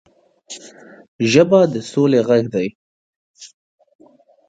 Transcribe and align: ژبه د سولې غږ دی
ژبه 1.31 1.59
د 1.73 1.75
سولې 1.91 2.19
غږ 2.27 2.43
دی 2.53 2.67